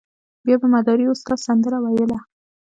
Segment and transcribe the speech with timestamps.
[0.45, 2.19] بیا به مداري استاد سندره ویله.